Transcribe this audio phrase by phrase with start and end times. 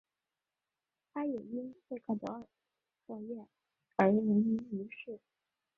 [1.13, 2.47] 她也因贝克德尔
[3.05, 3.47] 测验
[3.97, 5.19] 而闻名于世。